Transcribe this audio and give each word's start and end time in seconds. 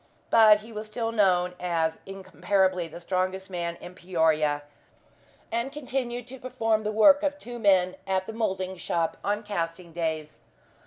But 0.31 0.61
he 0.61 0.71
was 0.71 0.87
still 0.87 1.11
known 1.11 1.53
as 1.59 1.99
incomparably 2.07 2.87
the 2.87 2.99
strongest 2.99 3.51
man 3.51 3.75
in 3.75 3.93
Peoria, 3.93 4.63
and 5.51 5.71
continued 5.71 6.27
to 6.29 6.39
perform 6.39 6.81
the 6.81 6.91
work 6.91 7.21
of 7.21 7.37
two 7.37 7.59
men 7.59 7.95
at 8.07 8.25
the 8.25 8.33
moulding 8.33 8.77
shop 8.77 9.17
on 9.23 9.43
casting 9.43 9.93
days. 9.93 10.37